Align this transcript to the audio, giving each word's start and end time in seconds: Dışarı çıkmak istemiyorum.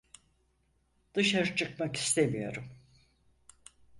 Dışarı 1.15 1.55
çıkmak 1.55 1.95
istemiyorum. 1.97 2.69